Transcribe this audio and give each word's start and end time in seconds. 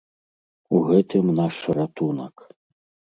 У 0.77 0.79
гэтым 0.87 1.29
наш 1.39 1.55
ратунак! 1.81 2.35